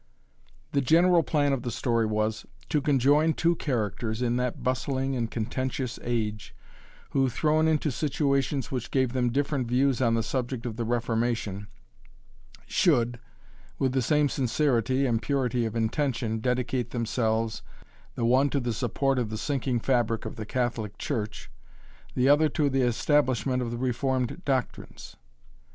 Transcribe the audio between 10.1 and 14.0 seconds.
the subject of the Reformation, should, with